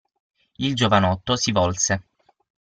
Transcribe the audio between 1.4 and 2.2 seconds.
volse.